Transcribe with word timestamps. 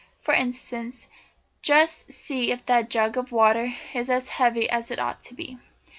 For 0.19 0.33
instance, 0.33 1.05
just 1.61 2.11
see 2.11 2.51
if 2.51 2.65
that 2.65 2.89
jug 2.89 3.17
of 3.19 3.31
water 3.31 3.71
is 3.93 4.09
as 4.09 4.29
heavy 4.29 4.67
as 4.67 4.89
it 4.89 4.97
ought 4.97 5.21
to 5.25 5.35
be." 5.35 5.59